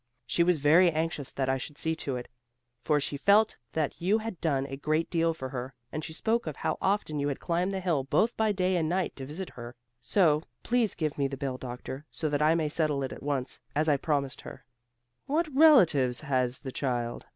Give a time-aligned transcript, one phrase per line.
[0.25, 2.27] She was very anxious that I should see to it,
[2.83, 6.47] for she felt that you had done a great deal for her; and she spoke
[6.47, 9.51] of how often you had climbed the hill both by day and night, to visit
[9.51, 9.75] her.
[10.01, 13.61] So, please give me the bill, doctor, so that I may settle it at once,
[13.75, 14.65] as I promised her."
[15.27, 17.27] "What relatives has the child?"